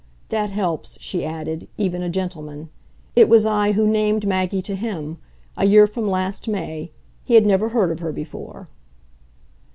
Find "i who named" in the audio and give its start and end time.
3.45-4.25